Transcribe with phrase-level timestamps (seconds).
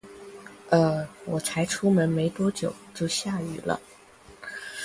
[0.71, 3.79] 呃，我才出门没多久，就下雨了